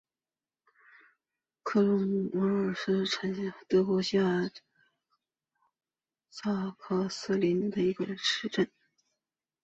[1.61, 3.05] 克鲁姆赫尔恩
[3.35, 4.49] 是德国下
[6.31, 8.67] 萨克森州的一个市镇。